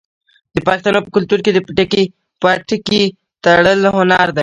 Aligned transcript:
د 0.55 0.57
پښتنو 0.67 0.99
په 1.05 1.09
کلتور 1.15 1.39
کې 1.45 1.51
د 1.53 1.59
پټکي 2.41 3.03
تړل 3.43 3.79
هنر 3.95 4.29
دی. 4.35 4.39